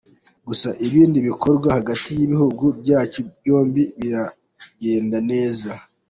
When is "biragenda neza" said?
3.99-5.71